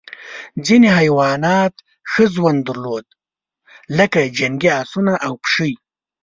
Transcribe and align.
ځینې 0.65 0.89
حیوانات 0.97 1.73
ښه 2.11 2.23
ژوند 2.35 2.59
درلود 2.67 3.05
لکه 3.97 4.19
جنګي 4.37 4.69
اسونه 4.81 5.13
او 5.25 5.33
پشۍ. 5.43 5.73